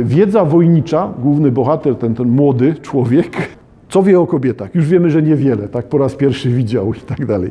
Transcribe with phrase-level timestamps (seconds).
[0.00, 3.48] Wiedza wojnicza, główny bohater, ten, ten młody człowiek,
[3.88, 4.74] co wie o kobietach?
[4.74, 7.50] Już wiemy, że niewiele, tak po raz pierwszy widział i tak dalej.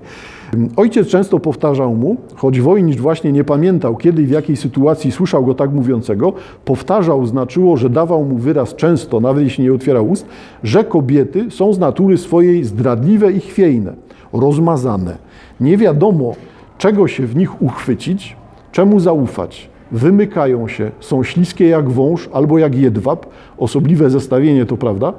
[0.76, 5.46] Ojciec często powtarzał mu, choć wojnicz właśnie nie pamiętał, kiedy i w jakiej sytuacji słyszał
[5.46, 6.34] go tak mówiącego,
[6.66, 10.26] powtarzał znaczyło, że dawał mu wyraz często, nawet jeśli nie otwierał ust,
[10.64, 13.94] że kobiety są z natury swojej zdradliwe i chwiejne,
[14.34, 15.18] rozmazane.
[15.60, 16.36] Nie wiadomo,
[16.78, 18.36] czego się w nich uchwycić,
[18.72, 19.75] czemu zaufać.
[19.92, 23.26] Wymykają się, są śliskie jak wąż albo jak jedwab,
[23.58, 25.14] osobliwe zestawienie to prawda,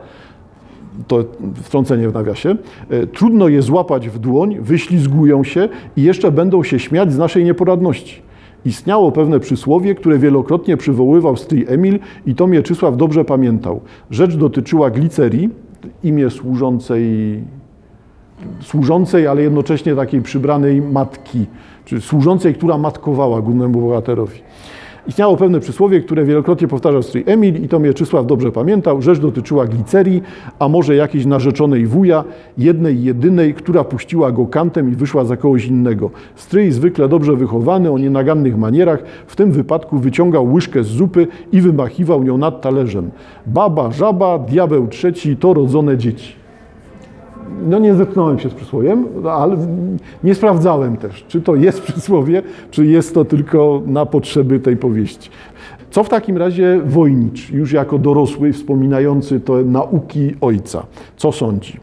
[1.06, 1.24] to
[1.54, 2.56] wtrącenie w nawiasie,
[2.90, 7.44] e, trudno je złapać w dłoń, wyślizgują się i jeszcze będą się śmiać z naszej
[7.44, 8.22] nieporadności.
[8.64, 13.80] Istniało pewne przysłowie, które wielokrotnie przywoływał stryj Emil i to Mieczysław dobrze pamiętał.
[14.10, 15.50] Rzecz dotyczyła glicerii,
[16.04, 17.40] imię służącej,
[18.60, 21.46] służącej, ale jednocześnie takiej przybranej matki,
[21.86, 24.40] czy służącej, która matkowała głównemu bohaterowi.
[25.08, 29.02] Istniało pewne przysłowie, które wielokrotnie powtarzał strój Emil i to Mieczysław dobrze pamiętał.
[29.02, 30.22] Rzecz dotyczyła glicerii,
[30.58, 32.24] a może jakiejś narzeczonej wuja,
[32.58, 36.10] jednej jedynej, która puściła go kantem i wyszła za kogoś innego.
[36.34, 41.60] Stryj zwykle dobrze wychowany, o nienagannych manierach, w tym wypadku wyciągał łyżkę z zupy i
[41.60, 43.10] wymachiwał nią nad talerzem.
[43.46, 46.45] Baba, żaba, diabeł trzeci, to rodzone dzieci
[47.68, 49.56] no nie zetknąłem się z przysłowiem, ale
[50.24, 55.30] nie sprawdzałem też, czy to jest przysłowie, czy jest to tylko na potrzeby tej powieści.
[55.90, 60.86] Co w takim razie Wojnicz, już jako dorosły, wspominający to nauki ojca,
[61.16, 61.80] co sądzi?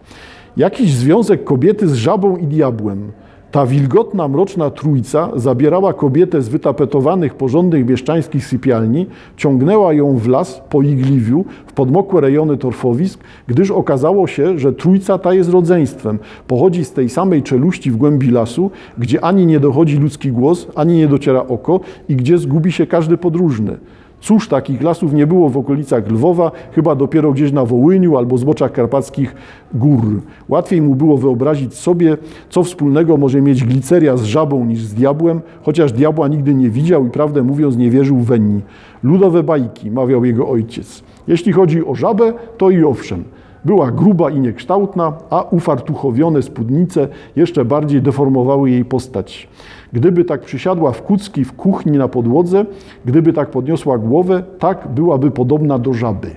[0.58, 3.11] Jakiś związek kobiety z żabą i diabłem,
[3.53, 9.05] ta wilgotna, mroczna trójca zabierała kobietę z wytapetowanych, porządnych mieszczańskich sypialni,
[9.37, 15.17] ciągnęła ją w las po igliwiu, w podmokłe rejony torfowisk, gdyż okazało się, że trójca
[15.17, 16.19] ta jest rodzeństwem.
[16.47, 20.97] Pochodzi z tej samej czeluści w głębi lasu, gdzie ani nie dochodzi ludzki głos, ani
[20.97, 21.79] nie dociera oko
[22.09, 23.77] i gdzie zgubi się każdy podróżny.
[24.23, 28.71] Cóż, takich lasów nie było w okolicach Lwowa, chyba dopiero gdzieś na Wołyniu albo zboczach
[28.71, 29.35] karpackich
[29.73, 30.21] gór.
[30.49, 32.17] Łatwiej mu było wyobrazić sobie,
[32.49, 37.07] co wspólnego może mieć gliceria z żabą niż z diabłem, chociaż diabła nigdy nie widział
[37.07, 38.61] i prawdę mówiąc nie wierzył w Wenni.
[39.03, 41.03] Ludowe bajki, mawiał jego ojciec.
[41.28, 43.23] Jeśli chodzi o żabę, to i owszem.
[43.66, 49.50] Była gruba i niekształtna, a ufartuchowione spódnice jeszcze bardziej deformowały jej postać.
[49.94, 52.66] Gdyby tak przysiadła w kucki w kuchni na podłodze,
[53.06, 56.31] gdyby tak podniosła głowę, tak byłaby podobna do żaby.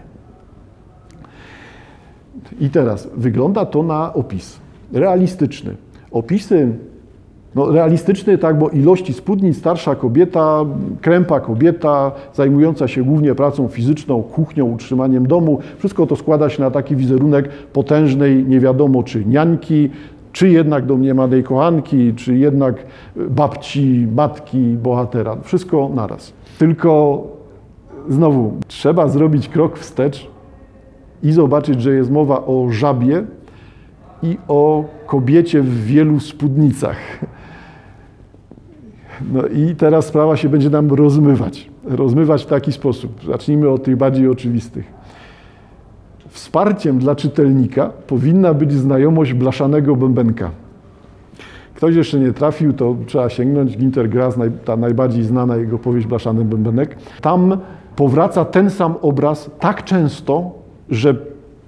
[2.61, 4.61] I teraz wygląda to na opis
[4.93, 5.77] realistyczny.
[6.11, 6.79] Opisy
[7.57, 10.65] no, realistyczny, tak, bo ilości spódnic, starsza kobieta,
[11.01, 15.59] krępa kobieta, zajmująca się głównie pracą fizyczną, kuchnią, utrzymaniem domu.
[15.79, 19.91] Wszystko to składa się na taki wizerunek potężnej, nie wiadomo czy niańki,
[20.33, 22.87] czy jednak domniemanej kochanki, czy jednak
[23.17, 25.37] babci, matki, bohatera.
[25.43, 26.33] Wszystko naraz.
[26.59, 27.23] Tylko
[28.09, 30.31] znowu trzeba zrobić krok wstecz
[31.23, 33.25] i zobaczyć, że jest mowa o żabie
[34.23, 36.97] i o kobiecie w wielu spódnicach.
[39.33, 41.71] No i teraz sprawa się będzie nam rozmywać.
[41.85, 43.25] Rozmywać w taki sposób.
[43.25, 44.85] Zacznijmy od tych bardziej oczywistych.
[46.29, 50.51] Wsparciem dla czytelnika powinna być znajomość blaszanego bębenka.
[51.75, 53.77] Ktoś jeszcze nie trafił, to trzeba sięgnąć.
[53.77, 56.97] Ginter Grass, ta najbardziej znana jego powieść Blaszany Bębenek.
[57.21, 57.59] Tam
[57.97, 60.51] powraca ten sam obraz tak często,
[60.91, 61.15] że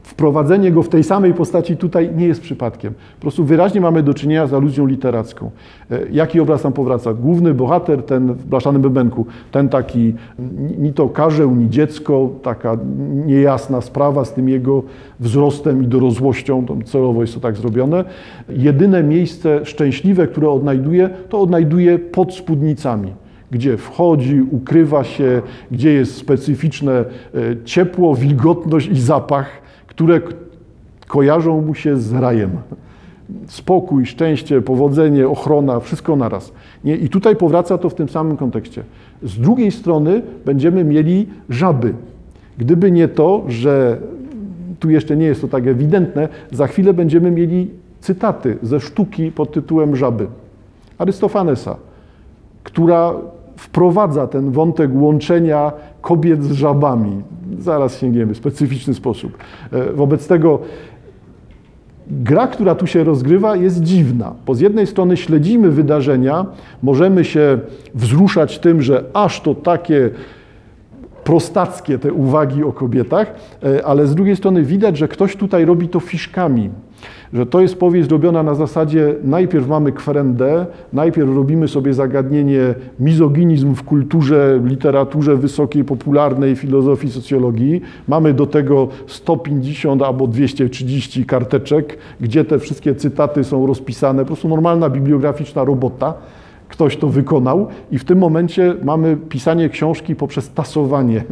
[0.09, 2.95] wprowadzenie go w tej samej postaci tutaj nie jest przypadkiem.
[2.95, 5.51] Po prostu wyraźnie mamy do czynienia z aluzją literacką.
[5.91, 7.15] E, jaki obraz tam powraca?
[7.15, 10.15] Główny bohater, ten w blaszanym bębenku, ten taki
[10.79, 12.77] ni to karzeł, ni dziecko, taka
[13.27, 14.83] niejasna sprawa z tym jego
[15.21, 18.05] wzrostem i dorosłością, celowo jest to tak zrobione.
[18.49, 23.13] Jedyne miejsce szczęśliwe, które odnajduje, to odnajduje pod spódnicami
[23.51, 27.05] gdzie wchodzi, ukrywa się, gdzie jest specyficzne e,
[27.65, 29.68] ciepło, wilgotność i zapach
[29.99, 30.21] które
[31.07, 32.51] kojarzą mu się z rajem.
[33.47, 36.53] Spokój, szczęście, powodzenie, ochrona, wszystko naraz.
[36.85, 36.97] Nie?
[36.97, 38.83] I tutaj powraca to w tym samym kontekście.
[39.23, 41.95] Z drugiej strony będziemy mieli żaby.
[42.59, 43.99] Gdyby nie to, że
[44.81, 47.71] tu jeszcze nie jest to tak ewidentne, za chwilę będziemy mieli
[48.01, 50.27] cytaty ze sztuki pod tytułem Żaby
[50.99, 51.77] Arystofanesa,
[52.63, 53.15] która
[53.57, 57.23] wprowadza ten wątek łączenia kobiet z żabami.
[57.59, 59.39] Zaraz sięgniemy, specyficzny sposób.
[59.73, 60.59] E, wobec tego
[62.11, 64.35] gra, która tu się rozgrywa, jest dziwna.
[64.47, 66.47] Bo z jednej strony śledzimy wydarzenia,
[66.83, 67.59] możemy się
[67.95, 70.11] wzruszać tym, że aż to takie
[71.25, 75.89] prostackie te uwagi o kobietach, e, ale z drugiej strony widać, że ktoś tutaj robi
[75.89, 76.71] to fiszkami.
[77.33, 83.75] Że to jest powieść zrobiona na zasadzie najpierw mamy kwerendę, najpierw robimy sobie zagadnienie mizoginizm
[83.75, 87.81] w kulturze, literaturze wysokiej, popularnej, filozofii, socjologii.
[88.09, 94.49] Mamy do tego 150 albo 230 karteczek, gdzie te wszystkie cytaty są rozpisane, po prostu
[94.49, 96.15] normalna bibliograficzna robota
[96.69, 101.25] ktoś to wykonał i w tym momencie mamy pisanie książki poprzez tasowanie.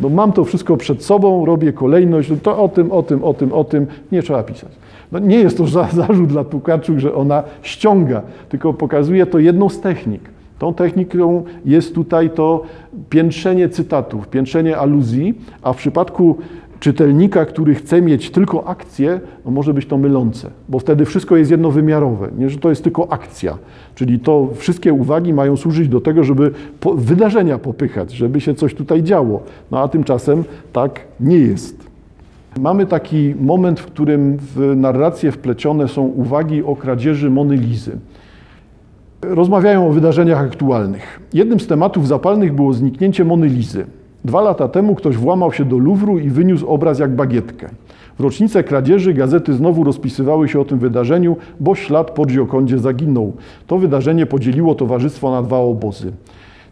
[0.00, 3.34] No mam to wszystko przed sobą, robię kolejność, no to o tym, o tym, o
[3.34, 4.72] tym, o tym, nie trzeba pisać.
[5.12, 9.68] No nie jest to za, zarzut dla Tukaczuk, że ona ściąga, tylko pokazuje to jedną
[9.68, 10.22] z technik.
[10.58, 12.62] Tą techniką jest tutaj to
[13.10, 16.38] piętrzenie cytatów, piętrzenie aluzji, a w przypadku
[16.80, 21.50] czytelnika, który chce mieć tylko akcję, no może być to mylące, bo wtedy wszystko jest
[21.50, 23.58] jednowymiarowe, nie, że to jest tylko akcja.
[23.94, 26.50] Czyli to wszystkie uwagi mają służyć do tego, żeby
[26.80, 29.42] po, wydarzenia popychać, żeby się coś tutaj działo.
[29.70, 31.90] No a tymczasem tak nie jest.
[32.60, 37.96] Mamy taki moment, w którym w narrację wplecione są uwagi o kradzieży Monelizy.
[39.22, 41.20] Rozmawiają o wydarzeniach aktualnych.
[41.32, 43.86] Jednym z tematów zapalnych było zniknięcie Monelizy.
[44.24, 47.68] Dwa lata temu ktoś włamał się do Luwru i wyniósł obraz jak bagietkę.
[48.18, 53.32] W rocznicę kradzieży gazety znowu rozpisywały się o tym wydarzeniu, bo ślad po Giokondzie zaginął.
[53.66, 56.12] To wydarzenie podzieliło towarzystwo na dwa obozy.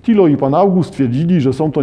[0.02, 1.82] Tilo i pan August twierdzili, że, są to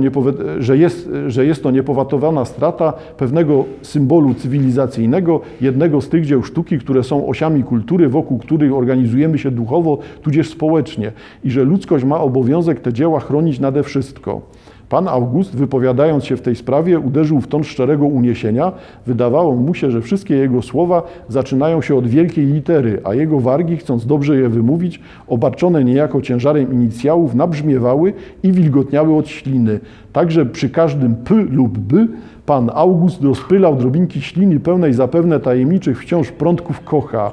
[0.59, 6.79] że, jest, że jest to niepowatowana strata pewnego symbolu cywilizacyjnego, jednego z tych dzieł sztuki,
[6.79, 11.11] które są osiami kultury, wokół których organizujemy się duchowo, tudzież społecznie
[11.43, 14.41] i że ludzkość ma obowiązek te dzieła chronić nade wszystko.
[14.89, 18.71] Pan August, wypowiadając się w tej sprawie, uderzył w ton szczerego uniesienia.
[19.05, 23.77] Wydawało mu się, że wszystkie jego słowa zaczynają się od wielkiej litery, a jego wargi,
[23.77, 29.79] chcąc dobrze je wymówić, obarczone niejako ciężarem inicjałów, nabrzmiewały i wilgotniały od śliny.
[30.13, 32.07] Także przy każdym p lub b
[32.45, 37.31] pan August rozpylał drobinki śliny pełnej zapewne tajemniczych wciąż prądków kocha.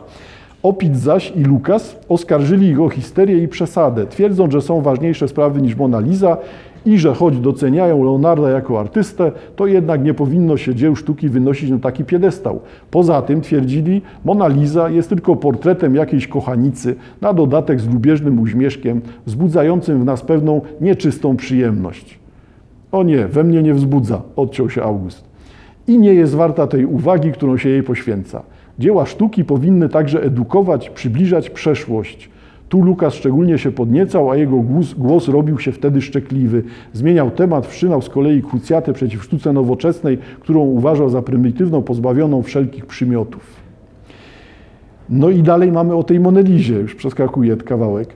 [0.62, 5.62] Opit zaś i Lukas oskarżyli ich o histerię i przesadę, twierdząc, że są ważniejsze sprawy
[5.62, 6.36] niż Mona Lisa
[6.86, 11.70] i że choć doceniają Leonarda jako artystę, to jednak nie powinno się dzieł sztuki wynosić
[11.70, 12.60] na taki piedestał.
[12.90, 19.00] Poza tym, twierdzili, Mona Lisa jest tylko portretem jakiejś kochanicy, na dodatek z lubieżnym uśmieszkiem,
[19.26, 22.18] wzbudzającym w nas pewną nieczystą przyjemność.
[22.92, 25.24] O nie, we mnie nie wzbudza, odciął się August.
[25.86, 28.42] I nie jest warta tej uwagi, którą się jej poświęca.
[28.78, 32.30] Dzieła sztuki powinny także edukować, przybliżać przeszłość,
[32.72, 36.62] tu Lukas szczególnie się podniecał, a jego głos, głos robił się wtedy szczekliwy.
[36.92, 42.86] Zmieniał temat, wszczynał z kolei krucjatę przeciw sztuce nowoczesnej, którą uważał za prymitywną, pozbawioną wszelkich
[42.86, 43.56] przymiotów.
[45.08, 48.14] No i dalej mamy o tej Monelizie, już przeskakuje kawałek.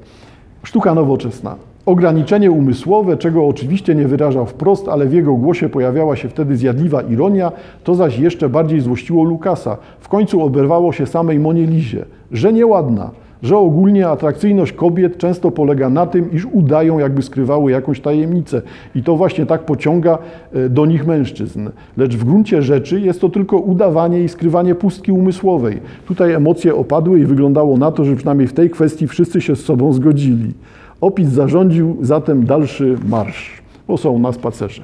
[0.62, 1.56] Sztuka nowoczesna.
[1.86, 7.02] Ograniczenie umysłowe, czego oczywiście nie wyrażał wprost, ale w jego głosie pojawiała się wtedy zjadliwa
[7.02, 7.52] ironia,
[7.84, 9.76] to zaś jeszcze bardziej złościło Lukasa.
[10.00, 13.10] W końcu oberwało się samej Monielizie, że nieładna,
[13.42, 18.62] że ogólnie atrakcyjność kobiet często polega na tym, iż udają, jakby skrywały jakąś tajemnicę.
[18.94, 20.18] I to właśnie tak pociąga
[20.52, 21.68] e, do nich mężczyzn.
[21.96, 25.80] Lecz w gruncie rzeczy jest to tylko udawanie i skrywanie pustki umysłowej.
[26.06, 29.64] Tutaj emocje opadły i wyglądało na to, że przynajmniej w tej kwestii wszyscy się z
[29.64, 30.54] sobą zgodzili.
[31.00, 34.82] Opis zarządził zatem dalszy marsz, bo są na spacerze.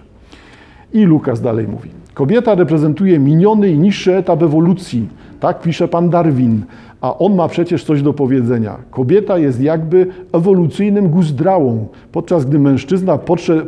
[0.93, 1.91] I Lukas dalej mówi.
[2.15, 5.09] Kobieta reprezentuje miniony i niższy etap ewolucji.
[5.41, 6.63] Tak pisze pan Darwin
[7.03, 8.77] a on ma przecież coś do powiedzenia.
[8.91, 11.87] Kobieta jest jakby ewolucyjnym guzdrałą.
[12.13, 13.19] Podczas gdy mężczyzna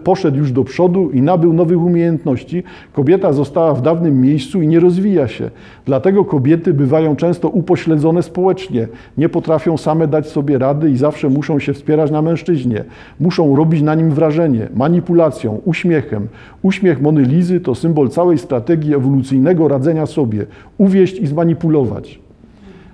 [0.05, 2.63] poszedł już do przodu i nabył nowych umiejętności,
[2.93, 5.51] kobieta została w dawnym miejscu i nie rozwija się.
[5.87, 11.59] Dlatego kobiety bywają często upośledzone społecznie, nie potrafią same dać sobie rady i zawsze muszą
[11.59, 12.85] się wspierać na mężczyźnie.
[13.21, 16.29] Muszą robić na nim wrażenie, manipulacją, uśmiechem.
[16.63, 20.47] Uśmiech Monelizy to symbol całej strategii ewolucyjnego radzenia sobie,
[20.79, 22.21] uwieść i zmanipulować.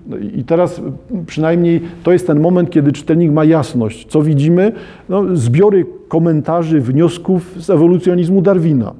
[0.06, 0.80] No I teraz
[1.26, 4.06] przynajmniej to jest ten moment, kiedy czytelnik ma jasność.
[4.06, 4.72] Co widzimy?
[5.08, 8.92] No, zbiory komentarzy, wniosków z ewolucjonizmu Darwina.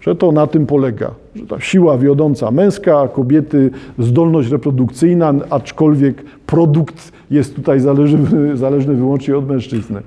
[0.00, 7.12] Że to na tym polega, że ta siła wiodąca męska, kobiety zdolność reprodukcyjna, aczkolwiek produkt
[7.30, 10.02] jest tutaj zależny, zależny wyłącznie od mężczyzny.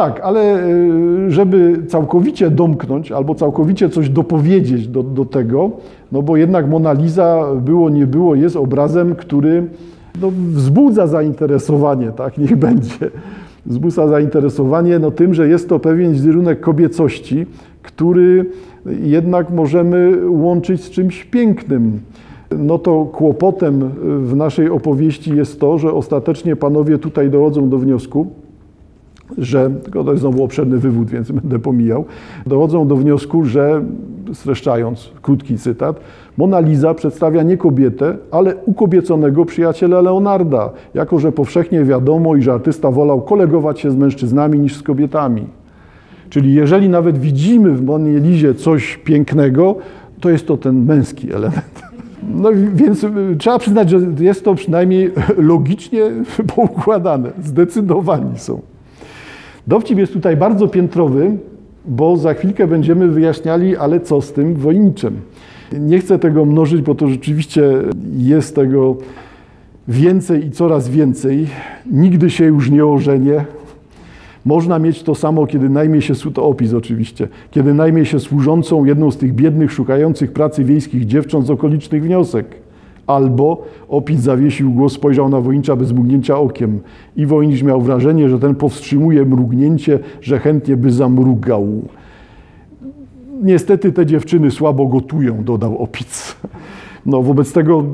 [0.00, 5.70] Tak, ale y, żeby całkowicie domknąć albo całkowicie coś dopowiedzieć do, do tego,
[6.12, 9.66] no bo jednak Mona Lisa było, nie było, jest obrazem, który
[10.22, 13.10] no, wzbudza zainteresowanie, tak, niech będzie.
[13.66, 17.46] Wzbudza zainteresowanie no, tym, że jest to pewien wizerunek kobiecości,
[17.82, 18.46] który
[19.02, 22.00] jednak możemy łączyć z czymś pięknym.
[22.58, 23.90] No to kłopotem
[24.24, 28.26] w naszej opowieści jest to, że ostatecznie panowie tutaj dochodzą do wniosku,
[29.38, 32.04] że, tylko to jest znowu obszerny wywód, więc będę pomijał,
[32.46, 33.82] dochodzą do wniosku, że
[34.32, 36.00] streszczając krótki cytat,
[36.36, 42.90] Mona Lisa przedstawia nie kobietę, ale ukobieconego przyjaciela Leonarda, jako że powszechnie wiadomo, iż artysta
[42.90, 45.46] wolał kolegować się z mężczyznami niż z kobietami.
[46.30, 49.76] Czyli jeżeli nawet widzimy w Monie Lizie coś pięknego,
[50.20, 51.82] to jest to ten męski element.
[52.34, 55.10] No więc y, trzeba przyznać, że jest to przynajmniej
[55.52, 56.02] logicznie
[56.56, 57.30] poukładane.
[57.42, 58.60] Zdecydowani są.
[59.66, 61.36] Dowcip jest tutaj bardzo piętrowy,
[61.84, 65.20] bo za chwilkę będziemy wyjaśniali, ale co z tym wojniczym.
[65.72, 67.62] Nie chcę tego mnożyć, bo to rzeczywiście
[68.16, 68.96] jest tego
[69.88, 71.46] więcej i coraz więcej.
[71.90, 73.44] Nigdy się już nie ożenię.
[74.44, 79.10] Można mieć to samo, kiedy najmie się, to opis oczywiście, kiedy najmie się służącą jedną
[79.10, 82.46] z tych biednych, szukających pracy wiejskich dziewcząt z okolicznych wniosek.
[83.10, 86.80] Albo opis zawiesił głos, spojrzał na wojnicza bez mrugnięcia okiem
[87.16, 91.66] i wojnicz miał wrażenie, że ten powstrzymuje mrugnięcie, że chętnie by zamrugał.
[93.42, 96.36] Niestety te dziewczyny słabo gotują, dodał opic.
[97.06, 97.84] No wobec tego,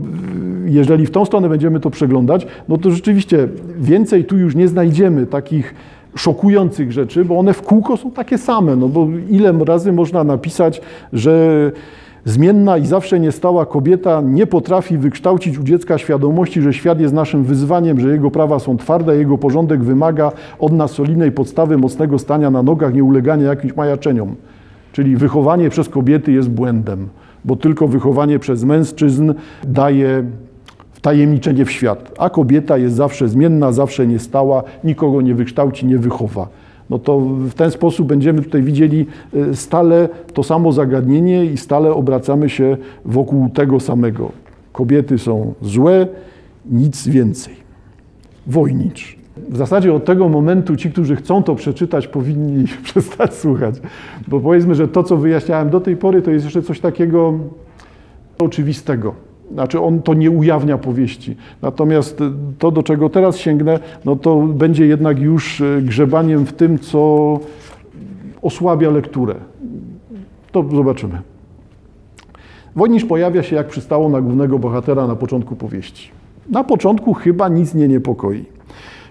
[0.64, 5.26] jeżeli w tą stronę będziemy to przeglądać, no to rzeczywiście więcej tu już nie znajdziemy
[5.26, 5.74] takich
[6.14, 8.76] szokujących rzeczy, bo one w kółko są takie same.
[8.76, 10.80] No bo ile razy można napisać,
[11.12, 11.72] że
[12.26, 17.44] zmienna i zawsze niestała kobieta nie potrafi wykształcić u dziecka świadomości, że świat jest naszym
[17.44, 22.50] wyzwaniem, że jego prawa są twarde, jego porządek wymaga od nas solidnej podstawy mocnego stania
[22.50, 24.34] na nogach, nie ulegania jakimś majaczeniom.
[24.92, 27.08] Czyli wychowanie przez kobiety jest błędem,
[27.44, 30.24] bo tylko wychowanie przez mężczyzn daje
[31.02, 36.48] tajemniczenie w świat, a kobieta jest zawsze zmienna, zawsze niestała, nikogo nie wykształci, nie wychowa.
[36.90, 41.94] No to w ten sposób będziemy tutaj widzieli e, stale to samo zagadnienie i stale
[41.94, 44.32] obracamy się wokół tego samego.
[44.72, 46.06] Kobiety są złe,
[46.70, 47.54] nic więcej.
[48.46, 49.16] Wojnicz.
[49.48, 53.74] W zasadzie od tego momentu ci, którzy chcą to przeczytać, powinni przestać słuchać.
[54.28, 57.38] Bo powiedzmy, że to, co wyjaśniałem do tej pory, to jest jeszcze coś takiego
[58.38, 61.36] oczywistego znaczy on to nie ujawnia powieści.
[61.62, 62.22] Natomiast
[62.58, 67.40] to, do czego teraz sięgnę, no to będzie jednak już e, grzebaniem w tym, co
[68.42, 69.34] osłabia lekturę.
[70.52, 71.20] To zobaczymy.
[72.76, 76.10] Wojnisz pojawia się, jak przystało na głównego bohatera na początku powieści.
[76.50, 78.44] Na początku chyba nic nie niepokoi.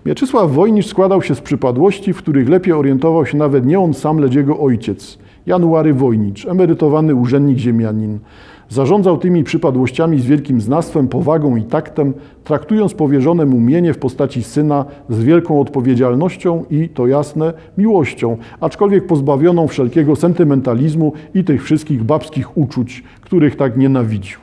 [0.06, 4.18] Mieczysław Wojnisz składał się z przypadłości, w których lepiej orientował się nawet nie on sam,
[4.18, 8.20] lecz jego ojciec, January Wojnicz, emerytowany urzędnik ziemianin.
[8.70, 14.44] Zarządzał tymi przypadłościami z wielkim znawstwem, powagą i taktem, traktując powierzone mu mienie w postaci
[14.44, 22.04] syna z wielką odpowiedzialnością i, to jasne, miłością, aczkolwiek pozbawioną wszelkiego sentymentalizmu i tych wszystkich
[22.04, 24.40] babskich uczuć, których tak nienawidził.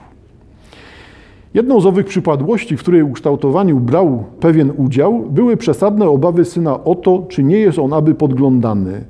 [1.55, 6.95] Jedną z owych przypadłości, w której ukształtowaniu brał pewien udział, były przesadne obawy syna o
[6.95, 9.05] to, czy nie jest on aby podglądany.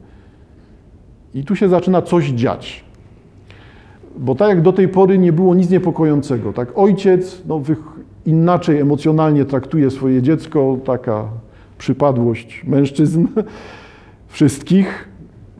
[1.34, 2.84] I tu się zaczyna coś dziać.
[4.18, 6.52] Bo tak jak do tej pory nie było nic niepokojącego.
[6.52, 6.78] Tak?
[6.78, 7.62] Ojciec no,
[8.26, 11.24] inaczej emocjonalnie traktuje swoje dziecko, taka
[11.78, 13.26] przypadłość mężczyzn
[14.28, 15.08] wszystkich.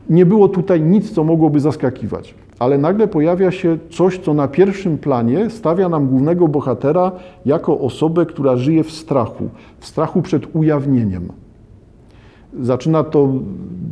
[0.09, 2.35] Nie było tutaj nic, co mogłoby zaskakiwać.
[2.59, 7.11] Ale nagle pojawia się coś, co na pierwszym planie stawia nam głównego bohatera
[7.45, 11.27] jako osobę, która żyje w strachu, w strachu przed ujawnieniem.
[12.59, 13.29] Zaczyna to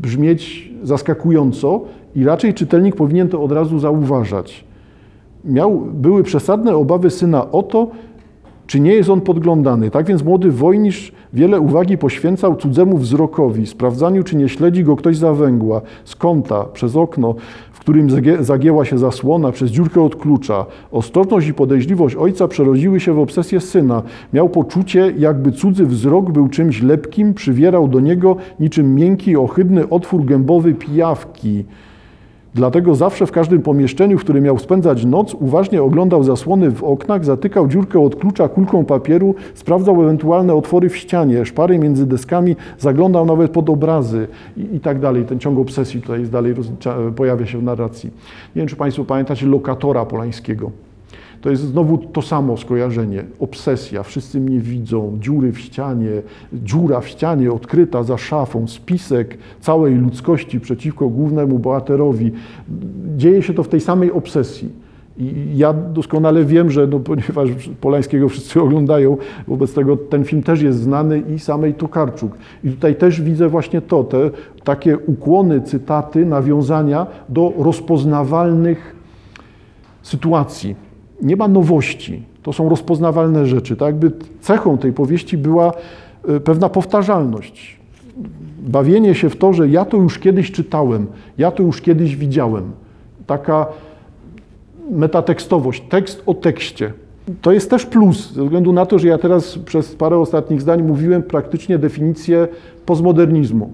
[0.01, 1.81] brzmieć zaskakująco,
[2.15, 4.63] i raczej czytelnik powinien to od razu zauważać.
[5.45, 7.87] Miał, były przesadne obawy syna o to,
[8.67, 9.89] czy nie jest on podglądany.
[9.89, 15.17] Tak więc młody wojnisz wiele uwagi poświęcał cudzemu wzrokowi, sprawdzaniu, czy nie śledzi go ktoś
[15.17, 17.35] za węgła, z kąta, przez okno,
[17.71, 18.07] w którym
[18.39, 20.65] zagięła się zasłona, przez dziurkę od klucza.
[20.91, 24.03] Ostrożność i podejrzliwość ojca przerodziły się w obsesję syna.
[24.33, 30.25] Miał poczucie, jakby cudzy wzrok był czymś lepkim, przywierał do niego niczym miękki, ohydny otwór
[30.25, 31.65] gębowy pijawki.
[32.55, 37.25] Dlatego zawsze w każdym pomieszczeniu, w którym miał spędzać noc, uważnie oglądał zasłony w oknach,
[37.25, 43.25] zatykał dziurkę od klucza kulką papieru, sprawdzał ewentualne otwory w ścianie, szpary między deskami, zaglądał
[43.25, 44.27] nawet pod obrazy
[44.57, 45.25] i, i tak dalej.
[45.25, 46.55] Ten ciąg obsesji tutaj jest dalej
[47.15, 48.09] pojawia się w narracji.
[48.55, 50.71] Nie wiem, czy Państwo pamiętacie lokatora polańskiego.
[51.41, 53.23] To jest znowu to samo skojarzenie.
[53.39, 56.21] Obsesja, wszyscy mnie widzą, dziury w ścianie,
[56.53, 62.31] dziura w ścianie odkryta za szafą, spisek całej ludzkości przeciwko głównemu bohaterowi.
[63.17, 64.69] Dzieje się to w tej samej obsesji.
[65.17, 67.49] I ja doskonale wiem, że no, ponieważ
[67.81, 69.17] Polańskiego wszyscy oglądają,
[69.47, 72.37] wobec tego ten film też jest znany i samej Tokarczuk.
[72.63, 74.29] I tutaj też widzę właśnie to, te
[74.63, 78.95] takie ukłony, cytaty, nawiązania do rozpoznawalnych
[80.01, 80.90] sytuacji
[81.21, 82.23] nie ma nowości.
[82.43, 83.75] To są rozpoznawalne rzeczy.
[83.75, 84.11] Tak jakby
[84.41, 85.73] cechą tej powieści była
[86.27, 87.79] e, pewna powtarzalność.
[88.59, 92.71] Bawienie się w to, że ja to już kiedyś czytałem, ja to już kiedyś widziałem.
[93.27, 93.67] Taka
[94.91, 96.93] metatekstowość, tekst o tekście.
[97.41, 100.83] To jest też plus, ze względu na to, że ja teraz przez parę ostatnich zdań
[100.83, 102.47] mówiłem praktycznie definicję
[102.85, 103.71] postmodernizmu.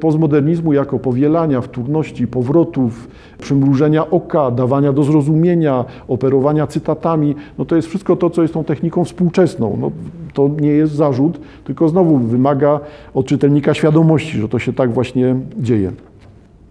[0.00, 3.08] Postmodernizmu jako powielania, wtórności, powrotów,
[3.38, 7.34] przymrużenia oka, dawania do zrozumienia, operowania cytatami.
[7.58, 9.76] No to jest wszystko to, co jest tą techniką współczesną.
[9.80, 9.90] No,
[10.34, 12.80] to nie jest zarzut, tylko znowu wymaga
[13.14, 15.92] od czytelnika świadomości, że to się tak właśnie dzieje.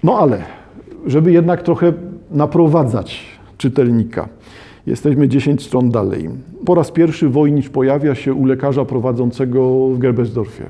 [0.03, 0.41] No ale,
[1.07, 1.93] żeby jednak trochę
[2.31, 3.25] naprowadzać
[3.57, 4.27] czytelnika.
[4.87, 6.29] Jesteśmy 10 stron dalej.
[6.65, 10.63] Po raz pierwszy Wojnicz pojawia się u lekarza prowadzącego w Gerbesdorfie.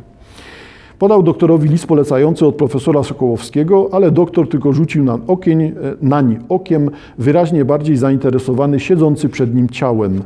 [0.99, 6.89] Podał doktorowi list polecający od profesora Sokołowskiego, ale doktor tylko rzucił na okień, nań okiem,
[7.17, 10.21] wyraźnie bardziej zainteresowany siedzący przed nim ciałem.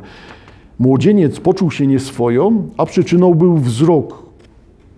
[0.78, 4.22] Młodzieniec poczuł się nieswojo, a przyczyną był wzrok,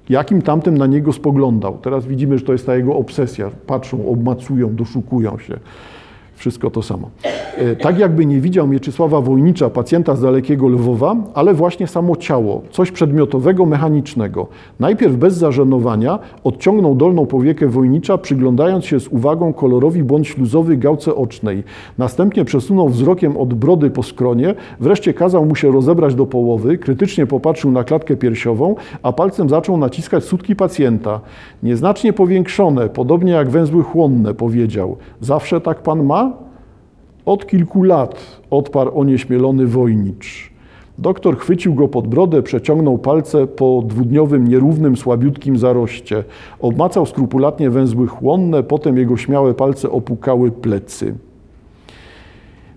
[0.09, 1.79] jakim tamten na niego spoglądał.
[1.83, 3.51] Teraz widzimy, że to jest ta jego obsesja.
[3.67, 5.59] Patrzą, obmacują, doszukują się.
[6.41, 7.11] Wszystko to samo.
[7.59, 12.63] E, Tak jakby nie widział Mieczysława Wojnicza, pacjenta z dalekiego Lwowa, ale właśnie samo ciało,
[12.71, 14.47] coś przedmiotowego, mechanicznego.
[14.81, 21.15] Najpierw bez zażenowania odciągnął dolną powiekę Wojnicza, przyglądając się z uwagą kolorowi błąd śluzowy gałce
[21.15, 21.65] ocznej.
[21.99, 27.27] Następnie przesunął wzrokiem od brody po skronie, wreszcie kazał mu się rozebrać do połowy, krytycznie
[27.27, 31.21] popatrzył na klatkę piersiową, a palcem zaczął naciskać sutki pacjenta.
[31.63, 34.97] Nieznacznie powiększone, podobnie jak węzły chłonne, powiedział.
[35.21, 36.30] Zawsze tak pan ma?
[37.27, 40.51] Od kilku lat, odparł onieśmielony Wojnicz.
[40.99, 46.25] Doktor chwycił go pod brodę, przeciągnął palce po dwudniowym, nierównym, słabiutkim zaroście.
[46.61, 51.15] Obmacał skrupulatnie węzły chłonne, potem jego śmiałe palce opukały plecy.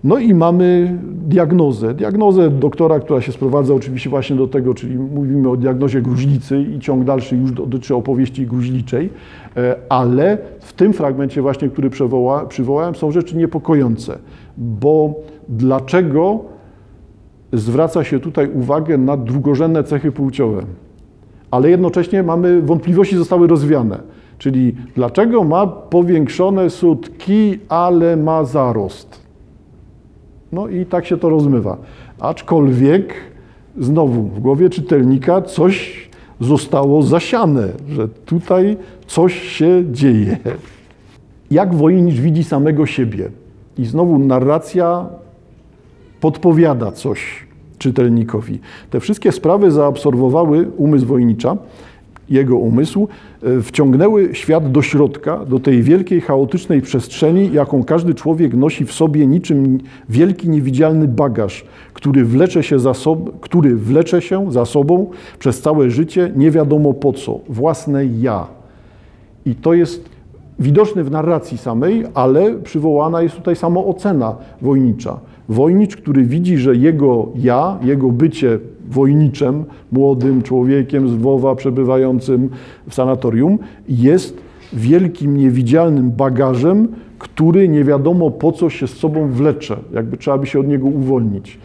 [0.04, 1.94] No i mamy diagnozę.
[1.94, 6.80] Diagnozę doktora, która się sprowadza oczywiście właśnie do tego, czyli mówimy o diagnozie gruźlicy i
[6.80, 9.10] ciąg dalszy już dotyczy opowieści gruźliczej,
[9.58, 14.18] e, ale w tym fragmencie właśnie, który przywoła, przywołałem, są rzeczy niepokojące,
[14.58, 15.14] bo
[15.50, 16.40] dlaczego
[17.54, 20.64] zwraca się tutaj uwagę na drugorzędne cechy płciowe,
[21.52, 24.00] ale jednocześnie mamy wątpliwości zostały rozwiane,
[24.38, 29.23] czyli dlaczego ma powiększone sutki, ale ma zarost.
[30.54, 31.78] No i tak się to rozmywa.
[32.20, 33.14] Aczkolwiek
[33.80, 38.78] znowu w głowie czytelnika coś zostało zasiane, że tutaj
[39.08, 40.38] coś się dzieje.
[41.52, 43.30] Jak Wojnicz widzi samego siebie?
[43.78, 45.06] I znowu narracja
[46.22, 48.60] podpowiada coś czytelnikowi.
[48.90, 51.58] Te wszystkie sprawy zaabsorbowały umysł Wojnicza,
[52.30, 53.08] jego umysł,
[53.44, 58.92] e, wciągnęły świat do środka, do tej wielkiej, chaotycznej przestrzeni, jaką każdy człowiek nosi w
[58.92, 59.78] sobie niczym
[60.10, 65.10] wielki, niewidzialny bagaż, który wlecze się za, sob- który wlecze się za sobą
[65.40, 68.48] przez całe życie, nie wiadomo po co, własne ja.
[69.46, 70.10] I to jest
[70.60, 75.20] widoczne w narracji samej, ale przywołana jest tutaj samoocena wojnicza.
[75.50, 82.50] Wojnicz, który widzi, że jego ja, jego bycie wojniczem, młodym człowiekiem z Lwowa przebywającym
[82.90, 84.38] w sanatorium, jest
[84.74, 86.88] wielkim, niewidzialnym bagażem,
[87.20, 90.88] który nie wiadomo po co się z sobą wlecze, jakby trzeba by się od niego
[90.88, 91.60] uwolnić.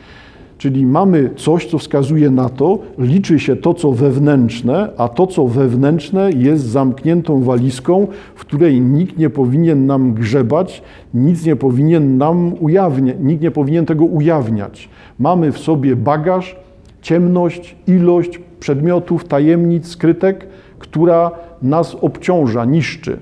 [0.58, 5.46] Czyli mamy coś, co wskazuje na to, liczy się to, co wewnętrzne, a to, co
[5.46, 10.82] wewnętrzne, jest zamkniętą walizką, w której nikt nie powinien nam grzebać,
[11.14, 14.88] nic nie powinien nam ujawniać, nikt nie powinien tego ujawniać.
[15.18, 16.56] Mamy w sobie bagaż,
[17.02, 20.46] ciemność, ilość przedmiotów, tajemnic, skrytek,
[20.78, 21.30] która
[21.62, 23.18] nas obciąża, niszczy,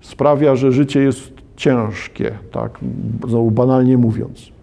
[0.00, 2.78] sprawia, że życie jest ciężkie, tak,
[3.28, 4.57] znowu banalnie mówiąc.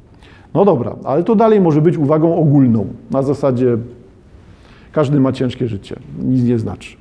[0.55, 2.87] No dobra, ale to dalej może być uwagą ogólną.
[3.11, 3.77] Na zasadzie
[4.91, 6.97] każdy ma ciężkie życie, nic nie znaczy.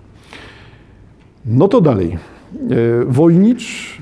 [1.46, 2.12] No to dalej.
[2.12, 3.98] E, Wojnicz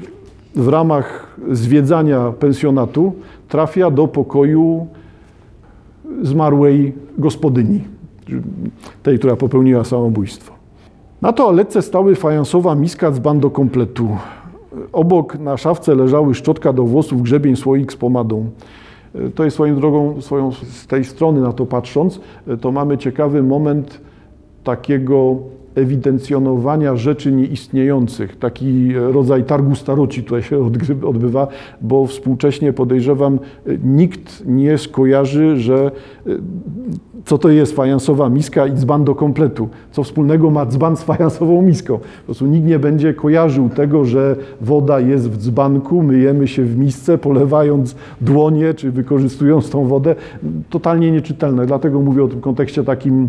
[0.56, 3.12] w ramach zwiedzania pensjonatu
[3.48, 4.86] trafia do pokoju
[6.22, 7.84] zmarłej gospodyni,
[9.02, 10.54] tej, która popełniła samobójstwo.
[11.22, 14.08] Na toaletce stały fajansowa miska dzban do kompletu.
[14.92, 18.50] Obok na szafce leżały szczotka do włosów, grzebień, słoik z pomadą.
[19.34, 22.20] To jest swoją drogą, swoją, z tej strony na to patrząc,
[22.60, 24.00] to mamy ciekawy moment
[24.64, 25.36] takiego
[25.74, 28.36] ewidencjonowania rzeczy nieistniejących.
[28.36, 30.70] Taki rodzaj targu staroci tutaj się
[31.06, 31.48] odbywa,
[31.80, 33.38] bo współcześnie podejrzewam,
[33.84, 35.90] nikt nie skojarzy, że
[37.24, 39.68] co to jest fajansowa miska i dzban do kompletu.
[39.90, 41.98] Co wspólnego ma dzban z fajansową miską.
[41.98, 46.78] Po prostu nikt nie będzie kojarzył tego, że woda jest w dzbanku, myjemy się w
[46.78, 50.14] misce, polewając dłonie, czy wykorzystując tą wodę.
[50.70, 51.66] Totalnie nieczytelne.
[51.66, 53.28] Dlatego mówię o tym kontekście takim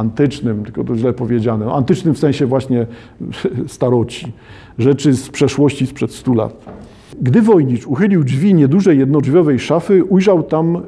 [0.00, 1.72] antycznym, tylko to źle powiedziane.
[1.72, 2.86] Antycznym w sensie właśnie
[3.66, 4.32] staroci.
[4.78, 6.64] Rzeczy z przeszłości sprzed stu lat.
[7.22, 10.82] Gdy Wojnicz uchylił drzwi niedużej jednodrzwiowej szafy, ujrzał tam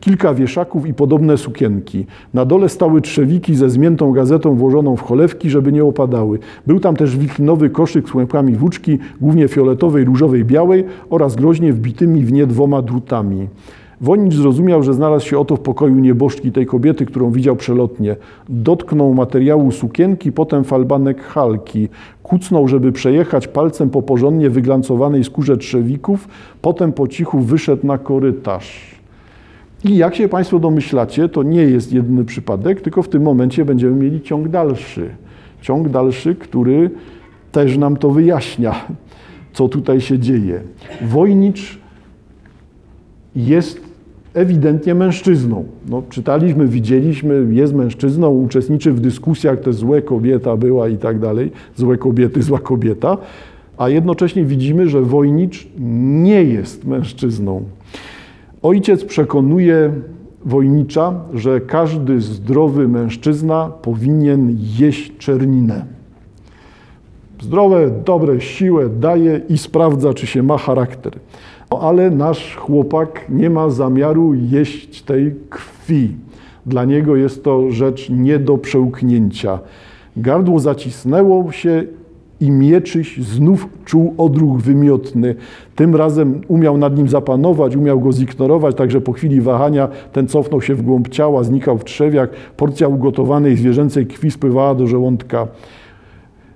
[0.00, 2.06] kilka wieszaków i podobne sukienki.
[2.34, 6.38] Na dole stały trzewiki ze zmiętą gazetą włożoną w cholewki, żeby nie opadały.
[6.66, 12.24] Był tam też wiklinowy koszyk z łękami włóczki, głównie fioletowej, różowej, białej oraz groźnie wbitymi
[12.24, 13.48] w nie dwoma drutami.
[14.00, 18.16] Wonicz zrozumiał, że znalazł się oto w pokoju nieboszczki tej kobiety, którą widział przelotnie.
[18.48, 21.88] Dotknął materiału sukienki, potem falbanek halki.
[22.22, 26.28] Kucnął, żeby przejechać palcem po porządnie wyglancowanej skórze trzewików,
[26.62, 28.98] potem po cichu wyszedł na korytarz.
[29.84, 33.96] I jak się Państwo domyślacie, to nie jest jedyny przypadek, tylko w tym momencie będziemy
[33.96, 35.10] mieli ciąg dalszy.
[35.60, 36.90] Ciąg dalszy, który
[37.52, 38.74] też nam to wyjaśnia,
[39.52, 40.60] co tutaj się dzieje.
[41.02, 41.78] Wojnicz
[43.36, 43.87] jest
[44.38, 45.64] ewidentnie mężczyzną.
[45.88, 51.50] No, czytaliśmy, widzieliśmy, jest mężczyzną, uczestniczy w dyskusjach, to złe kobieta była i tak dalej,
[51.76, 53.16] złe kobiety, zła kobieta,
[53.78, 57.62] a jednocześnie widzimy, że Wojnicz nie jest mężczyzną.
[58.62, 59.92] Ojciec przekonuje
[60.44, 65.84] Wojnicza, że każdy zdrowy mężczyzna powinien jeść czerninę.
[67.42, 71.12] Zdrowe, dobre, siłę daje i sprawdza, czy się ma charakter.
[71.70, 76.16] No, ale nasz chłopak nie ma zamiaru jeść tej krwi.
[76.66, 79.58] Dla niego jest to rzecz nie do przełknięcia.
[80.16, 81.84] Gardło zacisnęło się
[82.40, 85.34] i mieczyś znów czuł odruch wymiotny.
[85.76, 90.62] Tym razem umiał nad nim zapanować, umiał go zignorować, także po chwili wahania ten cofnął
[90.62, 95.46] się w głąb ciała, znikał w trzewiach, porcja ugotowanej zwierzęcej krwi spływała do żołądka.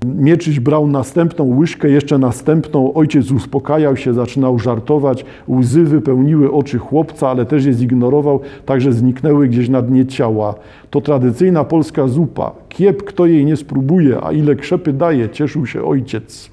[0.04, 2.94] Mieczyś brał następną łyżkę, jeszcze następną.
[2.94, 5.24] Ojciec uspokajał się, zaczynał żartować.
[5.48, 10.54] Łzy wypełniły oczy chłopca, ale też je zignorował, także zniknęły gdzieś na dnie ciała.
[10.90, 12.52] To tradycyjna polska zupa.
[12.68, 16.50] Kiep, kto jej nie spróbuje, a ile krzepy daje, cieszył się ojciec.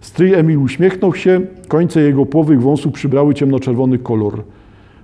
[0.00, 4.42] Stryj Emil uśmiechnął się, końce jego płowych wąsów przybrały ciemnoczerwony kolor.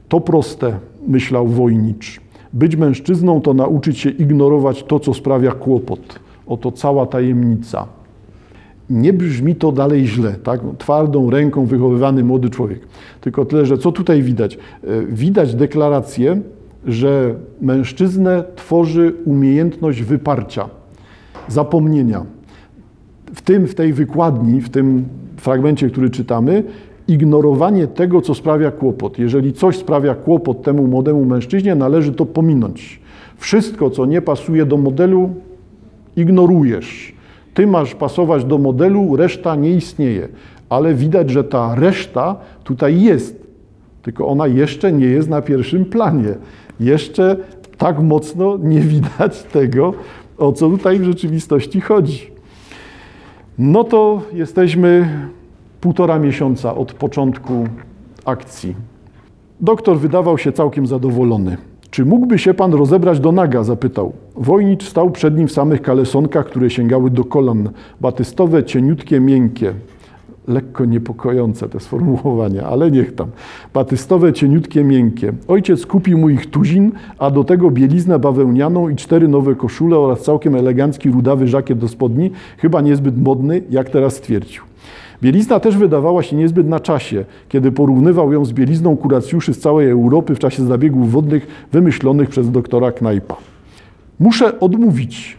[0.09, 2.21] To proste, myślał Wojnicz.
[2.53, 6.21] Być mężczyzną to nauczyć się ignorować to, co sprawia kłopot.
[6.47, 7.87] Oto cała tajemnica.
[8.91, 10.61] Nie brzmi to dalej źle, tak?
[10.79, 12.81] Twardą ręką wychowywany młody człowiek.
[13.21, 14.55] Tylko tyle, że co tutaj widać?
[14.55, 14.59] E,
[15.07, 16.41] widać deklarację,
[16.87, 20.69] że mężczyznę tworzy umiejętność wyparcia,
[21.49, 22.27] zapomnienia.
[23.35, 25.05] W tym, w tej wykładni, w tym
[25.37, 26.65] fragmencie, który czytamy,
[27.09, 29.19] ignorowanie tego, co sprawia kłopot.
[29.19, 33.01] Jeżeli coś sprawia kłopot temu młodemu mężczyźnie, należy to pominąć.
[33.37, 35.31] Wszystko, co nie pasuje do modelu,
[36.17, 37.13] ignorujesz.
[37.55, 40.29] Ty masz pasować do modelu, reszta nie istnieje.
[40.69, 43.47] Ale widać, że ta reszta tutaj jest.
[44.03, 46.35] Tylko ona jeszcze nie jest na pierwszym planie.
[46.81, 47.37] Jeszcze
[47.79, 49.95] tak mocno nie widać tego,
[50.39, 52.31] o co tutaj w rzeczywistości chodzi.
[53.59, 55.09] No to jesteśmy
[55.81, 57.67] półtora miesiąca od początku
[58.25, 58.75] akcji.
[59.61, 61.57] Doktor wydawał się całkiem zadowolony.
[61.93, 63.63] Czy mógłby się pan rozebrać do naga?
[63.63, 64.13] zapytał.
[64.37, 67.71] Wojnicz stał przed nim w samych kalesonkach, które sięgały do kolan.
[68.01, 69.75] Batystowe, cieniutkie, miękkie.
[70.49, 73.29] Lekko niepokojące te sformułowania, ale niech tam.
[73.75, 75.33] Batystowe, cieniutkie, miękkie.
[75.49, 80.23] Ojciec kupił mu ich tuzin, a do tego bieliznę bawełnianą i cztery nowe koszule oraz
[80.23, 84.72] całkiem elegancki rudawy żakiet do spodni, chyba niezbyt modny, jak teraz stwierdził.
[85.23, 89.91] Bielizna też wydawała się niezbyt na czasie, kiedy porównywał ją z bielizną kuracjuszy z całej
[89.91, 93.37] Europy w czasie zabiegów wodnych wymyślonych przez doktora Knajpa.
[94.21, 95.37] Muszę odmówić,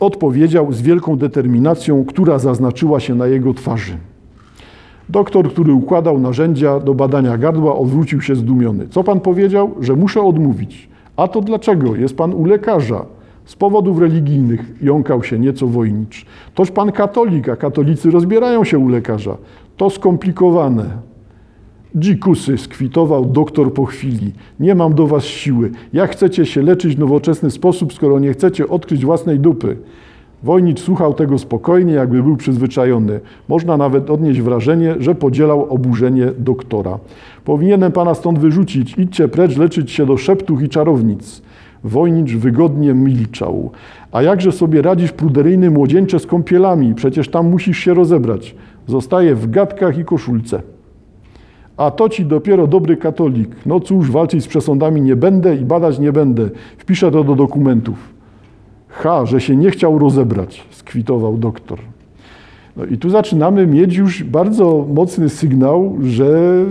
[0.00, 3.96] odpowiedział z wielką determinacją, która zaznaczyła się na jego twarzy.
[5.08, 8.88] Doktor, który układał narzędzia do badania gardła, odwrócił się zdumiony.
[8.88, 9.70] Co pan powiedział?
[9.80, 10.88] Że muszę odmówić.
[11.16, 11.96] A to dlaczego?
[11.96, 13.04] Jest pan u lekarza.
[13.44, 16.26] Z powodów religijnych jąkał się nieco wojnicz.
[16.54, 19.36] Toż pan katolik, a katolicy rozbierają się u lekarza.
[19.76, 20.84] To skomplikowane.
[21.94, 24.32] Dzikusy, skwitował doktor po chwili.
[24.60, 25.70] Nie mam do was siły.
[25.92, 29.76] Jak chcecie się leczyć w nowoczesny sposób, skoro nie chcecie odkryć własnej dupy?
[30.42, 33.20] Wojnicz słuchał tego spokojnie, jakby był przyzwyczajony.
[33.48, 36.98] Można nawet odnieść wrażenie, że podzielał oburzenie doktora.
[37.44, 38.94] Powinienem pana stąd wyrzucić.
[38.98, 41.42] Idźcie precz leczyć się do szeptuch i czarownic.
[41.84, 43.70] Wojnicz wygodnie milczał.
[44.12, 46.94] A jakże sobie radzisz pruderyjny młodzieńcze z kąpielami?
[46.94, 48.54] Przecież tam musisz się rozebrać.
[48.86, 50.62] Zostaje w gadkach i koszulce.
[51.76, 53.50] A to ci dopiero dobry katolik.
[53.66, 56.50] No cóż, walczyć z przesądami nie będę i badać nie będę.
[56.78, 58.14] Wpiszę to do dokumentów.
[58.88, 61.78] Ha, że się nie chciał rozebrać, skwitował doktor.
[62.76, 66.64] No i tu zaczynamy mieć już bardzo mocny sygnał, że,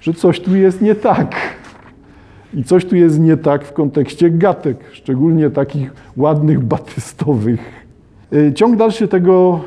[0.00, 1.36] że coś tu jest nie tak.
[2.54, 7.60] I coś tu jest nie tak w kontekście gatek, szczególnie takich ładnych, batystowych.
[8.32, 9.60] Y, ciąg dalszy tego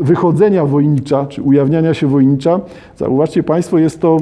[0.00, 2.60] wychodzenia wojnicza, czy ujawniania się wojnicza,
[2.96, 4.18] zauważcie Państwo, jest to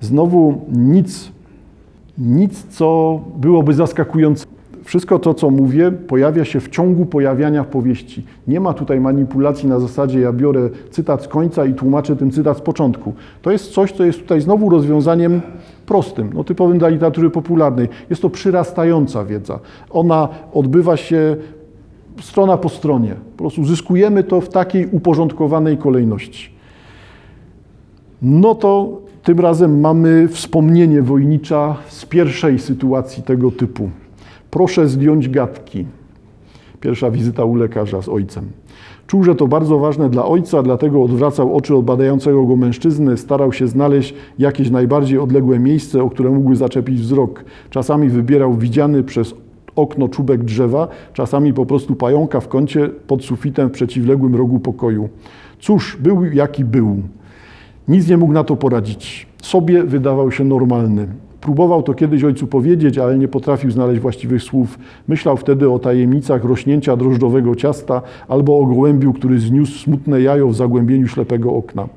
[0.00, 1.32] znowu nic,
[2.18, 4.46] nic, co byłoby zaskakujące.
[4.84, 8.24] Wszystko to, co mówię, pojawia się w ciągu pojawiania powieści.
[8.48, 12.58] Nie ma tutaj manipulacji na zasadzie, ja biorę cytat z końca i tłumaczę ten cytat
[12.58, 13.12] z początku.
[13.42, 15.40] To jest coś, co jest tutaj znowu rozwiązaniem
[15.86, 17.88] prostym, no, typowym dla literatury popularnej.
[18.10, 19.60] Jest to przyrastająca wiedza.
[19.90, 21.36] Ona odbywa się
[22.20, 23.14] strona po stronie.
[23.32, 26.50] Po prostu uzyskujemy to w takiej uporządkowanej kolejności.
[28.22, 33.90] No to tym razem mamy wspomnienie wojnicza z pierwszej sytuacji tego typu.
[34.50, 35.86] Proszę zdjąć gadki.
[36.80, 38.44] Pierwsza wizyta u lekarza z ojcem.
[39.06, 43.52] Czuł, że to bardzo ważne dla ojca, dlatego odwracał oczy od badającego go mężczyzny, starał
[43.52, 47.44] się znaleźć jakieś najbardziej odległe miejsce, o które mógłby zaczepić wzrok.
[47.70, 49.34] Czasami wybierał widziany przez
[49.76, 55.08] okno czubek drzewa, czasami po prostu pająka w kącie pod sufitem w przeciwległym rogu pokoju.
[55.60, 56.96] Cóż, był jaki był.
[57.88, 59.26] Nic nie mógł na to poradzić.
[59.42, 61.06] Sobie wydawał się normalny.
[61.46, 64.78] Próbował to kiedyś ojcu powiedzieć, ale nie potrafił znaleźć właściwych słów.
[65.08, 70.54] Myślał wtedy o tajemnicach rośnięcia drożdżowego ciasta albo o gołębiu, który zniósł smutne jajo w
[70.54, 71.88] zagłębieniu ślepego okna.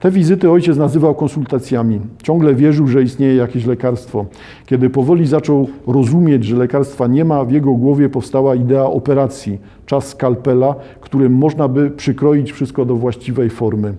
[0.00, 2.00] Te wizyty ojciec nazywał konsultacjami.
[2.22, 4.26] Ciągle wierzył, że istnieje jakieś lekarstwo.
[4.66, 10.08] Kiedy powoli zaczął rozumieć, że lekarstwa nie ma, w jego głowie powstała idea operacji, czas
[10.08, 13.94] skalpela, którym można by przykroić wszystko do właściwej formy.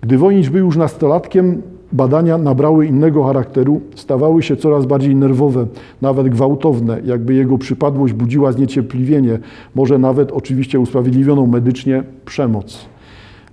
[0.00, 5.66] Gdy Wojnicz był już nastolatkiem, badania nabrały innego charakteru, stawały się coraz bardziej nerwowe,
[6.02, 9.38] nawet gwałtowne, jakby jego przypadłość budziła zniecierpliwienie,
[9.74, 12.86] może nawet oczywiście usprawiedliwioną medycznie przemoc.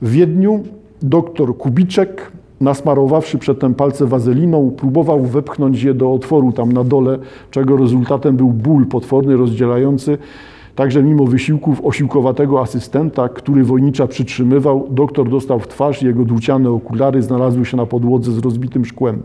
[0.01, 0.63] W Wiedniu
[1.01, 7.17] doktor Kubiczek, nasmarowawszy przedtem palce wazeliną, próbował wepchnąć je do otworu tam na dole,
[7.51, 10.17] czego rezultatem był ból potworny, rozdzielający
[10.75, 17.21] Także mimo wysiłków osiłkowatego asystenta, który wojnicza przytrzymywał, doktor dostał w twarz, jego dłuciane okulary
[17.21, 19.21] znalazły się na podłodze z rozbitym szkłem.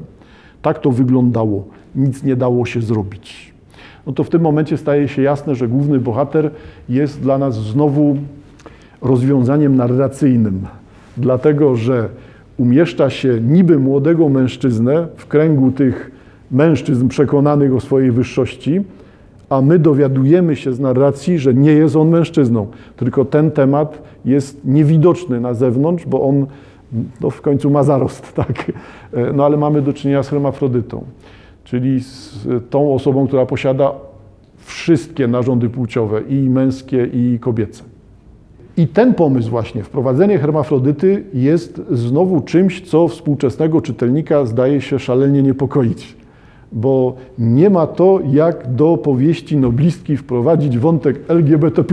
[0.63, 1.65] Tak to wyglądało.
[1.97, 3.53] Nic nie dało się zrobić.
[4.07, 6.51] No to w tym momencie staje się jasne, że główny bohater
[6.89, 8.17] jest dla nas znowu
[9.03, 10.67] rozwiązaniem narracyjnym,
[11.17, 12.09] dlatego że
[12.57, 16.11] umieszcza się niby młodego mężczyznę w kręgu tych
[16.51, 18.81] mężczyzn przekonanych o swojej wyższości,
[19.51, 24.65] a my dowiadujemy się z narracji, że nie jest on mężczyzną, tylko ten temat jest
[24.65, 26.47] niewidoczny na zewnątrz, bo on
[27.21, 28.73] no, w końcu ma zarost, tak?
[29.35, 31.05] No ale mamy do czynienia z hermafrodytą,
[31.65, 33.93] czyli z tą osobą, która posiada
[34.59, 37.83] wszystkie narządy płciowe, i męskie, i kobiece.
[38.77, 45.43] I ten pomysł właśnie, wprowadzenie hermafrodyty jest znowu czymś, co współczesnego czytelnika zdaje się szalenie
[45.43, 46.18] niepokoić
[46.73, 51.85] bo nie ma to, jak do powieści noblistki wprowadzić wątek LGBT.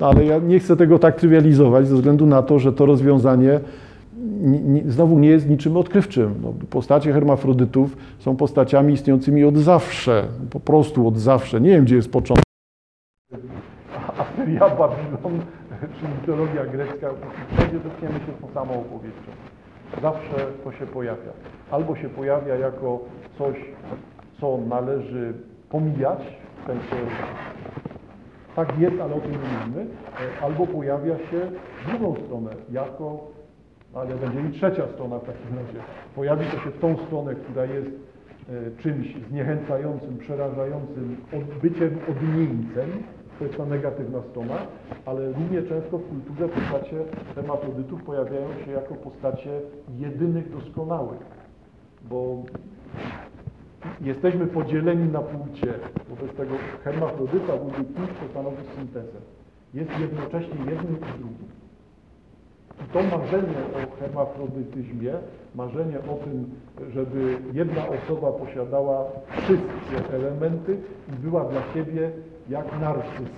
[0.00, 3.60] Ale ja nie chcę tego tak trywializować, ze względu na to, że to rozwiązanie
[4.86, 6.34] znowu nie jest niczym odkrywczym.
[6.42, 11.60] No, postacie hermafrodytów są postaciami istniejącymi od zawsze, po prostu od zawsze.
[11.60, 12.44] Nie wiem, gdzie jest początek.
[14.18, 15.40] Asteria Babilon,
[16.00, 17.10] czy mitologia grecka,
[17.52, 19.30] wszędzie dotkniemy się tą samą opowieścią.
[20.02, 21.32] Zawsze to się pojawia.
[21.70, 23.00] Albo się pojawia jako
[23.38, 23.56] coś,
[24.40, 25.34] co należy
[25.68, 26.18] pomijać,
[26.62, 26.96] w sensie
[28.56, 29.86] tak jest, ale o tym nie mówimy,
[30.40, 31.40] e, albo pojawia się
[31.84, 33.26] w drugą stronę, jako,
[33.94, 35.78] ale będzie i trzecia strona w takim razie.
[36.14, 41.16] Pojawi to się w tą stronę, która jest e, czymś zniechęcającym, przerażającym,
[41.62, 42.90] byciem odmieńcem,
[43.40, 44.54] to jest ta negatywna strona,
[45.06, 46.96] ale równie często w kulturze postacie
[47.34, 49.60] hermafrodytów pojawiają się jako postacie
[49.98, 51.20] jedynych doskonałych,
[52.10, 52.42] bo
[54.00, 55.74] jesteśmy podzieleni na płcie.
[56.08, 59.18] Wobec tego hermafrodyta byłby kimś, kto stanowi syntezę.
[59.74, 61.59] Jest jednocześnie jednym i drugim.
[62.90, 65.12] I to marzenie o hermafrodytyzmie,
[65.54, 66.50] marzenie o tym,
[66.92, 70.76] żeby jedna osoba posiadała wszystkie elementy
[71.08, 72.10] i była dla siebie
[72.48, 73.30] jak narcyz.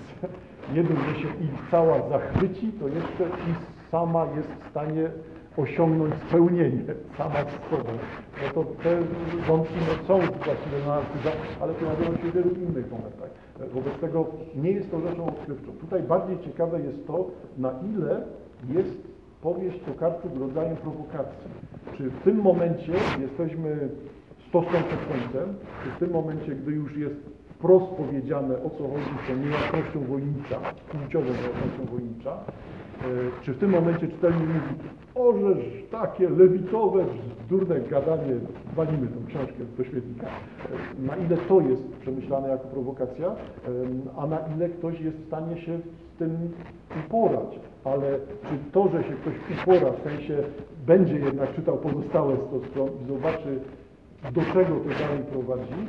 [0.74, 3.54] Nie że się ich cała zachwyci, to jeszcze i
[3.90, 5.10] sama jest w stanie
[5.56, 6.82] osiągnąć spełnienie
[7.18, 7.92] sama z sobą.
[8.42, 8.98] No to te
[9.48, 13.30] wątki no, są właściwie na narcyza, ale pojawiają się w wielu innych momentach.
[13.74, 15.72] Wobec tego nie jest to rzeczą odkrywczą.
[15.72, 17.26] Tutaj bardziej ciekawe jest to,
[17.58, 18.22] na ile
[18.68, 19.11] jest
[19.42, 21.50] powieść Tokarczuk rodzajem prowokacji.
[21.96, 23.88] Czy w tym momencie jesteśmy
[24.48, 27.16] 100 stron przed końcem, czy w tym momencie, gdy już jest
[27.54, 33.04] wprost powiedziane, o co chodzi z tą niejasnością wojnicza, płciową niejasnością wojnicza, e,
[33.42, 34.74] czy w tym momencie czytelnik mówi,
[35.14, 37.04] ożeż takie lewitowe,
[37.48, 38.34] durne gadanie,
[38.76, 40.26] walimy tą książkę do świetnika.
[40.26, 43.34] E, na ile to jest przemyślane jako prowokacja, e,
[44.16, 46.50] a na ile ktoś jest w stanie się z tym
[47.06, 47.71] uporać.
[47.84, 50.42] Ale czy to, że się ktoś upora, w sensie
[50.86, 53.60] będzie jednak czytał pozostałe 100 stron i zobaczy,
[54.32, 55.86] do czego to dalej prowadzi,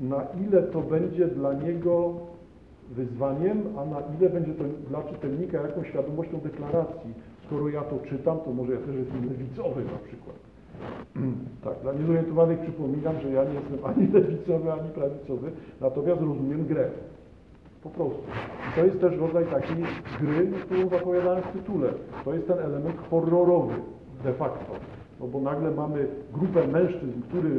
[0.00, 2.14] na ile to będzie dla niego
[2.90, 7.14] wyzwaniem, a na ile będzie to dla czytelnika jakąś świadomością deklaracji.
[7.46, 10.36] Skoro ja to czytam, to może ja też jestem lewicowy na przykład.
[11.64, 16.88] Tak, dla niezorientowanych przypominam, że ja nie jestem ani lewicowy, ani prawicowy, natomiast rozumiem grę.
[17.82, 18.22] Po prostu.
[18.70, 19.76] I to jest też rodzaj takiej
[20.20, 21.88] gry, którą zapowiadałem w tytule.
[22.24, 23.74] To jest ten element horrorowy
[24.24, 24.72] de facto.
[25.20, 27.50] No bo nagle mamy grupę mężczyzn, który,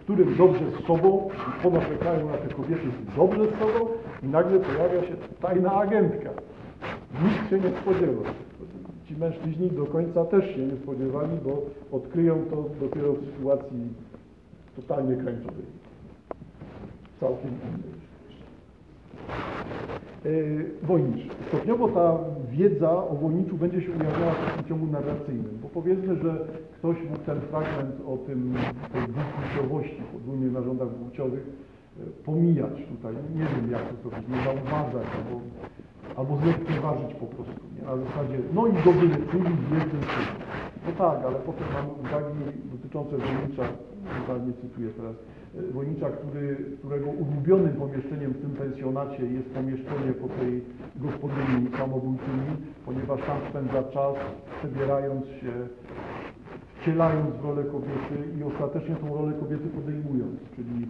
[0.00, 1.28] którym dobrze z sobą
[1.62, 3.88] ponarzekają na te kobiety dobrze z sobą
[4.22, 6.30] i nagle pojawia się tajna agentka.
[7.24, 8.24] Nikt się nie spodziewał.
[9.08, 11.62] Ci mężczyźni do końca też się nie spodziewali, bo
[11.96, 13.88] odkryją to dopiero w sytuacji
[14.76, 15.64] totalnie krańcowej.
[17.20, 18.09] Całkiem innej.
[20.24, 21.32] Yy, Wojnicz.
[21.48, 22.18] Stopniowo ta
[22.50, 26.38] wiedza o Wojniczu będzie się ujawniała w takim ciągu narracyjnym, bo powiedzmy, że
[26.78, 28.54] ktoś mógł ten fragment o tym,
[29.08, 31.46] dwupłciowości, podwójnych narządach płciowych
[31.98, 35.40] yy, pomijać tutaj, nie wiem jak to zrobić, nie zauważać, albo,
[36.16, 37.82] albo zlekceważyć po prostu, nie?
[37.86, 40.30] na zasadzie, no i wyleczyli w jednym czymś.
[40.86, 42.38] No tak, ale potem mamy uwagi
[42.72, 43.64] dotyczące Wojnicza,
[44.20, 45.16] totalnie cytuję teraz,
[45.54, 50.64] Wojnicza, który, którego ulubionym pomieszczeniem w tym pensjonacie jest pomieszczenie po tej
[50.96, 52.50] gospodyni samobójczyni,
[52.86, 54.14] ponieważ tam spędza czas
[54.58, 55.52] przebierając się,
[56.80, 60.86] wcielając w rolę kobiety i ostatecznie tą rolę kobiety podejmując, czyli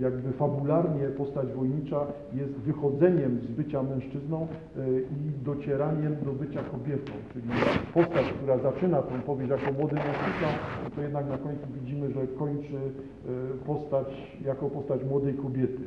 [0.00, 4.46] jakby fabularnie postać wojnicza jest wychodzeniem z bycia mężczyzną
[4.76, 7.48] y, i docieraniem do bycia kobietą, czyli
[7.94, 10.48] postać, która zaczyna tą powieść jako młody mężczyzna,
[10.96, 14.06] to jednak na końcu widzimy, że kończy y, postać
[14.44, 15.82] jako postać młodej kobiety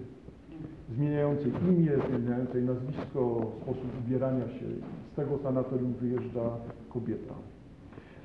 [0.96, 4.66] zmieniającej imię, zmieniającej nazwisko, sposób ubierania się.
[5.12, 6.50] Z tego sanatorium wyjeżdża
[6.90, 7.34] kobieta.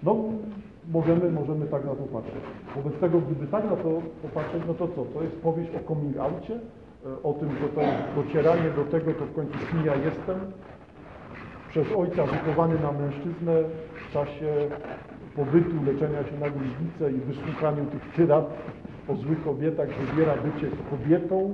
[0.03, 0.17] No,
[0.89, 2.43] możemy, możemy tak na to patrzeć.
[2.77, 5.05] Wobec tego, gdyby tak na to popatrzeć, no to co?
[5.05, 9.15] To jest powieść o coming outie, e, o tym, że to jest docieranie do tego,
[9.15, 10.39] to w końcu kim ja jestem,
[11.69, 13.53] przez ojca wychowany na mężczyznę
[13.95, 14.69] w czasie
[15.37, 18.45] pobytu, leczenia się na gruźlicę i wysłuchaniu tych tyrad
[19.09, 21.53] o złych kobietach, wybiera bycie kobietą,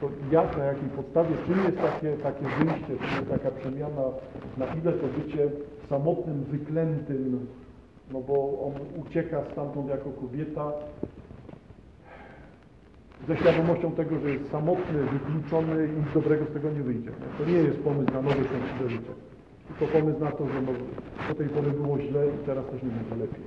[0.00, 4.02] to jak, na jakiej podstawie, czym jest takie, takie wyjście, czym jest taka przemiana,
[4.58, 5.50] na ile to bycie
[5.88, 7.46] samotnym, wyklętym,
[8.12, 8.34] no bo
[8.66, 8.72] on
[9.06, 10.72] ucieka stamtąd jako kobieta
[13.28, 17.10] ze świadomością tego, że jest samotny, wykluczony i nic dobrego z tego nie wyjdzie.
[17.38, 19.12] To nie jest pomysł na nowe szczęśliwe życie,
[19.68, 20.72] tylko pomysł na to, że no,
[21.28, 23.44] do tej pory było źle i teraz też nie będzie lepiej.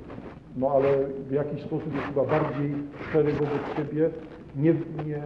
[0.57, 0.89] No ale
[1.29, 2.73] w jakiś sposób jest chyba bardziej
[3.09, 4.09] szczery wobec siebie,
[4.55, 4.73] nie,
[5.05, 5.21] nie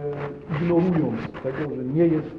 [0.56, 2.30] ignorując tego, że nie jest,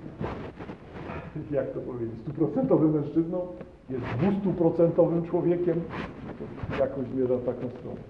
[1.52, 3.48] jak to powiedzieć, stuprocentowym mężczyzną,
[3.94, 5.82] jest dwustuprocentowym człowiekiem,
[6.80, 8.02] jakoś zmierza w taką stronę.